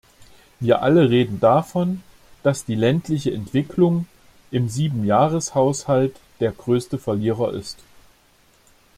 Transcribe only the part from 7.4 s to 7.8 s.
ist.